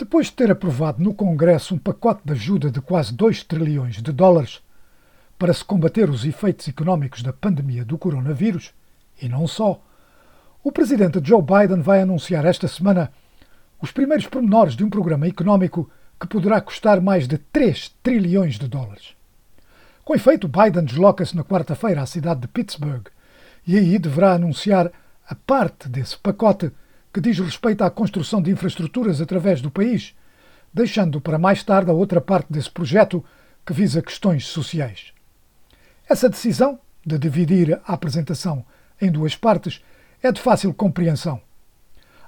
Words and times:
Depois 0.00 0.28
de 0.28 0.32
ter 0.32 0.50
aprovado 0.50 1.04
no 1.04 1.12
Congresso 1.12 1.74
um 1.74 1.78
pacote 1.78 2.22
de 2.24 2.32
ajuda 2.32 2.70
de 2.70 2.80
quase 2.80 3.12
2 3.12 3.44
trilhões 3.44 3.96
de 4.00 4.10
dólares 4.10 4.62
para 5.38 5.52
se 5.52 5.62
combater 5.62 6.08
os 6.08 6.24
efeitos 6.24 6.66
económicos 6.68 7.22
da 7.22 7.34
pandemia 7.34 7.84
do 7.84 7.98
coronavírus, 7.98 8.72
e 9.20 9.28
não 9.28 9.46
só, 9.46 9.78
o 10.64 10.72
presidente 10.72 11.20
Joe 11.22 11.42
Biden 11.42 11.82
vai 11.82 12.00
anunciar 12.00 12.46
esta 12.46 12.66
semana 12.66 13.12
os 13.78 13.92
primeiros 13.92 14.26
pormenores 14.26 14.74
de 14.74 14.82
um 14.82 14.88
programa 14.88 15.26
económico 15.26 15.90
que 16.18 16.26
poderá 16.26 16.62
custar 16.62 16.98
mais 17.02 17.28
de 17.28 17.36
3 17.36 17.94
trilhões 18.02 18.58
de 18.58 18.68
dólares. 18.68 19.14
Com 20.02 20.14
efeito, 20.14 20.48
Biden 20.48 20.86
desloca-se 20.86 21.36
na 21.36 21.44
quarta-feira 21.44 22.00
à 22.00 22.06
cidade 22.06 22.40
de 22.40 22.48
Pittsburgh 22.48 23.08
e 23.66 23.76
aí 23.76 23.98
deverá 23.98 24.32
anunciar 24.32 24.90
a 25.28 25.34
parte 25.34 25.90
desse 25.90 26.16
pacote 26.16 26.72
que 27.12 27.20
diz 27.20 27.38
respeito 27.38 27.82
à 27.82 27.90
construção 27.90 28.40
de 28.40 28.50
infraestruturas 28.50 29.20
através 29.20 29.60
do 29.60 29.70
país, 29.70 30.14
deixando 30.72 31.20
para 31.20 31.38
mais 31.38 31.62
tarde 31.62 31.90
a 31.90 31.94
outra 31.94 32.20
parte 32.20 32.52
desse 32.52 32.70
projeto 32.70 33.24
que 33.66 33.72
visa 33.72 34.02
questões 34.02 34.46
sociais. 34.46 35.12
Essa 36.08 36.28
decisão 36.28 36.78
de 37.04 37.18
dividir 37.18 37.80
a 37.84 37.92
apresentação 37.94 38.64
em 39.00 39.10
duas 39.10 39.34
partes 39.34 39.82
é 40.22 40.30
de 40.30 40.40
fácil 40.40 40.72
compreensão. 40.74 41.40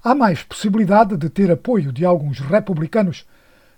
Há 0.03 0.15
mais 0.15 0.43
possibilidade 0.43 1.17
de 1.17 1.29
ter 1.29 1.51
apoio 1.51 1.93
de 1.93 2.05
alguns 2.05 2.41
republicanos 2.41 3.27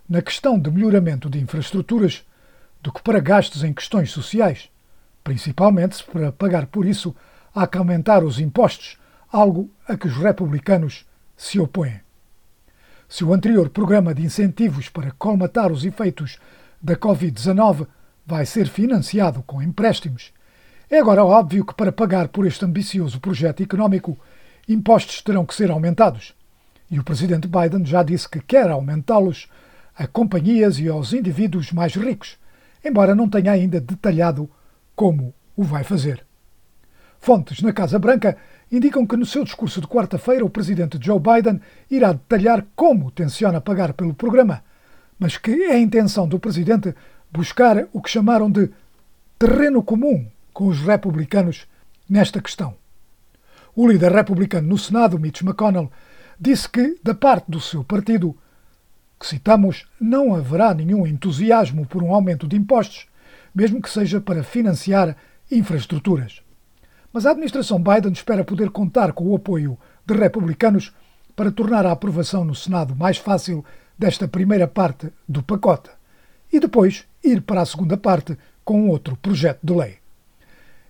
na 0.09 0.23
questão 0.23 0.59
de 0.59 0.71
melhoramento 0.71 1.29
de 1.29 1.39
infraestruturas 1.39 2.25
do 2.83 2.93
que 2.93 3.03
para 3.03 3.21
gastos 3.21 3.65
em 3.65 3.73
questões 3.73 4.11
sociais, 4.11 4.71
principalmente 5.23 5.97
se 5.97 6.05
para 6.05 6.33
pagar 6.33 6.67
por 6.67 6.87
isso 6.87 7.15
há 7.55 7.67
que 7.67 7.79
aumentar 7.79 8.23
os 8.25 8.39
impostos 8.39 8.99
algo 9.35 9.69
a 9.89 9.97
que 9.97 10.07
os 10.07 10.17
republicanos 10.17 11.05
se 11.37 11.59
opõem. 11.59 12.01
Se 13.09 13.25
o 13.25 13.35
anterior 13.35 13.69
programa 13.69 14.15
de 14.15 14.23
incentivos 14.23 14.89
para 14.89 15.11
colmatar 15.11 15.73
os 15.73 15.85
efeitos 15.85 16.39
da 16.81 16.95
Covid-19 16.95 17.89
vai 18.25 18.47
ser 18.47 18.69
financiado 18.69 19.43
com 19.43 19.61
empréstimos, 19.61 20.33
é 20.89 21.01
agora 21.01 21.25
óbvio 21.25 21.65
que 21.65 21.75
para 21.75 21.91
pagar 21.91 22.29
por 22.29 22.47
este 22.47 22.65
ambicioso 22.65 23.19
projeto 23.19 23.61
económico, 23.61 24.17
impostos 24.69 25.21
terão 25.21 25.45
que 25.45 25.55
ser 25.55 25.69
aumentados. 25.69 26.33
E 26.89 27.01
o 27.01 27.05
presidente 27.05 27.49
Biden 27.49 27.85
já 27.85 28.05
disse 28.05 28.29
que 28.29 28.41
quer 28.41 28.71
aumentá-los 28.71 29.49
a 29.97 30.07
companhias 30.07 30.79
e 30.79 30.89
aos 30.89 31.13
indivíduos 31.13 31.73
mais 31.73 31.97
ricos, 31.97 32.39
embora 32.85 33.17
não 33.17 33.29
tenha 33.29 33.51
ainda 33.51 33.81
detalhado 33.81 34.49
como 34.95 35.35
o 35.57 35.65
vai 35.65 35.83
fazer. 35.83 36.25
Fontes 37.25 37.63
na 37.63 37.73
Casa 37.73 37.99
Branca 37.99 38.37
indicam 38.71 39.07
que 39.07 39.17
no 39.17 39.25
seu 39.25 39.45
discurso 39.45 39.81
de 39.81 39.87
quarta-feira 39.87 40.45
o 40.45 40.51
presidente 40.51 40.99
Joe 41.01 41.19
Biden 41.19 41.59
irá 41.91 42.13
detalhar 42.13 42.67
como 42.77 43.11
tenciona 43.11 43.63
pagar 43.63 43.95
pelo 43.95 44.13
programa, 44.13 44.63
mas 45.19 45.39
que 45.39 45.51
é 45.51 45.73
a 45.73 45.79
intenção 45.79 46.29
do 46.29 46.39
presidente 46.39 46.95
buscar 47.33 47.89
o 47.95 48.03
que 48.03 48.11
chamaram 48.11 48.51
de 48.51 48.69
terreno 49.39 49.83
comum 49.83 50.27
com 50.53 50.67
os 50.67 50.81
republicanos 50.81 51.67
nesta 52.07 52.43
questão. 52.43 52.75
O 53.75 53.89
líder 53.89 54.13
republicano 54.13 54.69
no 54.69 54.77
Senado, 54.77 55.19
Mitch 55.19 55.41
McConnell, 55.41 55.91
disse 56.39 56.69
que, 56.69 56.99
da 57.03 57.15
parte 57.15 57.51
do 57.51 57.59
seu 57.59 57.83
partido, 57.83 58.37
que 59.19 59.27
citamos, 59.27 59.87
não 59.99 60.35
haverá 60.35 60.75
nenhum 60.75 61.07
entusiasmo 61.07 61.87
por 61.87 62.03
um 62.03 62.15
aumento 62.15 62.47
de 62.47 62.57
impostos, 62.57 63.07
mesmo 63.55 63.81
que 63.81 63.89
seja 63.89 64.21
para 64.21 64.45
financiar 64.45 65.17
infraestruturas. 65.51 66.44
Mas 67.15 67.27
a 67.27 67.31
administração 67.31 67.81
Biden 67.81 68.11
espera 68.11 68.43
poder 68.43 68.71
contar 68.71 69.13
com 69.13 69.29
o 69.29 69.37
apoio 69.37 69.79
de 70.05 70.15
republicanos 70.15 70.93
para 71.37 71.53
tornar 71.53 71.87
a 71.87 71.93
aprovação 71.93 72.45
no 72.45 72.57
Senado 72.57 72.97
mais 72.97 73.19
fácil 73.19 73.65
desta 73.97 74.27
primeira 74.27 74.67
parte 74.67 75.13
do 75.29 75.41
pacote 75.41 75.91
e 76.53 76.59
depois 76.59 77.05
ir 77.23 77.43
para 77.43 77.61
a 77.61 77.67
segunda 77.67 77.97
parte 77.97 78.37
com 78.65 78.89
outro 78.89 79.17
projeto 79.17 79.61
de 79.63 79.73
lei. 79.73 79.99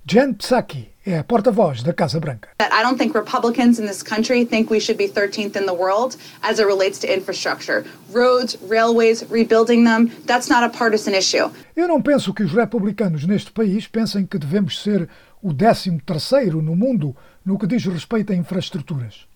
Jen 0.06 0.32
Psaki 0.32 0.88
é 1.06 1.18
a 1.18 1.24
porta-voz 1.24 1.82
da 1.82 1.92
Casa 1.92 2.18
Branca. 2.18 2.48
I 2.60 2.82
don't 2.82 2.98
think 2.98 3.14
Republicans 3.14 3.78
in 3.78 3.86
this 3.86 4.02
country 4.02 4.46
think 4.46 4.70
we 4.70 4.80
should 4.80 4.96
be 4.96 5.08
13th 5.08 5.56
in 5.56 5.66
the 5.66 5.74
world 5.74 6.16
as 6.42 6.58
it 6.58 6.66
relates 6.66 6.98
to 7.00 7.06
infrastructure. 7.06 7.84
Roads, 8.10 8.56
railways, 8.68 9.24
rebuilding 9.30 9.84
them, 9.84 10.10
that's 10.26 10.48
not 10.48 10.64
a 10.64 10.70
partisan 10.70 11.14
issue. 11.14 11.50
Eu 11.76 11.86
não 11.86 12.00
penso 12.00 12.32
que 12.32 12.42
os 12.42 12.52
republicanos 12.52 13.26
neste 13.26 13.50
país 13.52 13.86
pensem 13.86 14.26
que 14.26 14.38
devemos 14.38 14.82
ser 14.82 15.08
o 15.44 15.52
13 15.52 16.00
terceiro 16.06 16.62
no 16.62 16.74
mundo 16.74 17.14
no 17.44 17.58
que 17.58 17.66
diz 17.66 17.84
respeito 17.84 18.32
a 18.32 18.34
infraestruturas. 18.34 19.26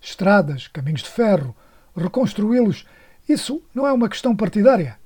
Estradas, 0.00 0.68
caminhos 0.68 1.02
de 1.02 1.08
ferro, 1.08 1.56
reconstruí-los, 1.96 2.86
isso 3.28 3.60
não 3.74 3.84
é 3.84 3.92
uma 3.92 4.08
questão 4.08 4.36
partidária. 4.36 4.96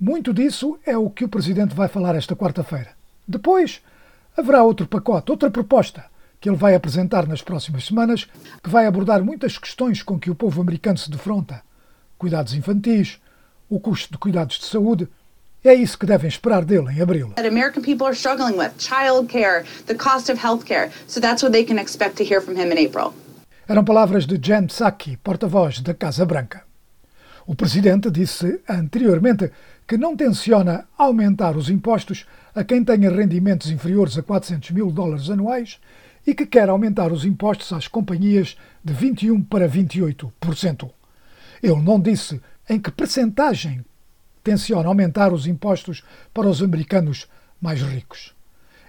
Muito 0.00 0.34
disso 0.34 0.76
é 0.84 0.98
o 0.98 1.08
que 1.08 1.24
o 1.24 1.28
Presidente 1.28 1.76
vai 1.76 1.86
falar 1.86 2.16
esta 2.16 2.34
quarta-feira. 2.34 2.90
Depois, 3.28 3.80
haverá 4.36 4.64
outro 4.64 4.88
pacote, 4.88 5.30
outra 5.30 5.52
proposta, 5.52 6.04
que 6.40 6.48
ele 6.48 6.56
vai 6.56 6.74
apresentar 6.74 7.28
nas 7.28 7.40
próximas 7.40 7.84
semanas, 7.84 8.26
que 8.60 8.68
vai 8.68 8.86
abordar 8.86 9.22
muitas 9.22 9.56
questões 9.56 10.02
com 10.02 10.18
que 10.18 10.32
o 10.32 10.34
povo 10.34 10.60
americano 10.60 10.98
se 10.98 11.12
defronta: 11.12 11.62
cuidados 12.18 12.54
infantis, 12.54 13.20
o 13.70 13.78
custo 13.78 14.10
de 14.10 14.18
cuidados 14.18 14.58
de 14.58 14.64
saúde 14.64 15.08
é 15.68 15.74
isso 15.74 15.98
que 15.98 16.06
devem 16.06 16.28
esperar 16.28 16.64
dele 16.64 16.90
em 16.92 17.00
abril. 17.00 17.28
That 17.36 17.46
American 17.46 17.82
people 17.82 18.06
are 18.06 18.16
struggling 18.16 18.58
with 18.58 18.72
child 18.78 19.28
care, 19.28 19.64
the 19.86 19.94
cost 19.94 20.30
of 20.30 20.40
health 20.44 20.64
care. 20.64 20.90
So 21.06 21.20
that's 21.20 21.42
what 21.42 21.52
they 21.52 21.64
can 21.64 21.78
expect 21.78 22.16
to 22.16 22.24
hear 22.24 22.40
from 22.40 22.56
him 22.56 22.72
in 22.72 22.84
April. 22.84 23.14
Eram 23.68 23.84
palavras 23.84 24.26
de 24.26 24.38
Jen 24.38 24.66
Psaki, 24.66 25.16
porta-voz 25.16 25.80
da 25.80 25.94
Casa 25.94 26.26
Branca. 26.26 26.64
O 27.46 27.54
presidente 27.54 28.10
disse 28.10 28.60
anteriormente 28.68 29.50
que 29.86 29.96
não 29.96 30.16
tenciona 30.16 30.88
aumentar 30.96 31.56
os 31.56 31.68
impostos 31.68 32.26
a 32.54 32.64
quem 32.64 32.84
tenha 32.84 33.10
rendimentos 33.10 33.70
inferiores 33.70 34.18
a 34.18 34.22
400 34.22 34.70
mil 34.70 34.90
dólares 34.90 35.30
anuais 35.30 35.78
e 36.26 36.34
que 36.34 36.46
quer 36.46 36.68
aumentar 36.68 37.12
os 37.12 37.24
impostos 37.24 37.72
às 37.72 37.88
companhias 37.88 38.56
de 38.84 38.92
21 38.92 39.42
para 39.42 39.68
28%. 39.68 40.90
Ele 41.62 41.82
não 41.82 42.00
disse 42.00 42.40
em 42.68 42.80
que 42.80 42.90
percentagem 42.90 43.84
tenciona 44.42 44.88
aumentar 44.88 45.32
os 45.32 45.46
impostos 45.46 46.02
para 46.32 46.48
os 46.48 46.62
americanos 46.62 47.28
mais 47.60 47.80
ricos. 47.80 48.34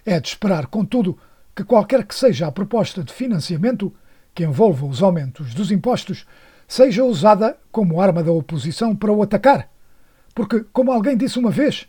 É 0.05 0.19
de 0.19 0.27
esperar, 0.27 0.67
contudo, 0.67 1.17
que 1.55 1.63
qualquer 1.63 2.05
que 2.05 2.15
seja 2.15 2.47
a 2.47 2.51
proposta 2.51 3.03
de 3.03 3.13
financiamento 3.13 3.93
que 4.33 4.43
envolva 4.43 4.85
os 4.85 5.03
aumentos 5.03 5.53
dos 5.53 5.71
impostos 5.71 6.25
seja 6.67 7.03
usada 7.03 7.57
como 7.71 8.01
arma 8.01 8.23
da 8.23 8.31
oposição 8.31 8.95
para 8.95 9.11
o 9.11 9.21
atacar. 9.21 9.69
Porque, 10.33 10.61
como 10.73 10.91
alguém 10.91 11.15
disse 11.15 11.37
uma 11.37 11.51
vez, 11.51 11.87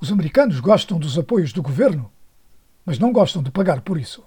os 0.00 0.12
americanos 0.12 0.60
gostam 0.60 0.98
dos 0.98 1.18
apoios 1.18 1.52
do 1.52 1.62
governo, 1.62 2.10
mas 2.86 2.98
não 2.98 3.12
gostam 3.12 3.42
de 3.42 3.50
pagar 3.50 3.80
por 3.80 3.98
isso. 3.98 4.22